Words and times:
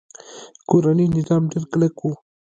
کورنۍ 0.69 1.07
نظام 1.17 1.43
ډیر 1.51 1.63
کلک 1.71 1.95
و 2.01 2.05